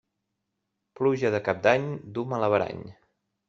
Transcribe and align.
Pluja 1.01 1.31
de 1.37 1.43
Cap 1.49 1.61
d'any 1.69 1.87
duu 2.17 2.29
mal 2.35 2.51
averany. 2.51 2.85